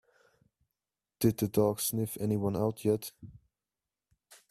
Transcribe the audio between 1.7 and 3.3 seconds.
sniff anyone out yet?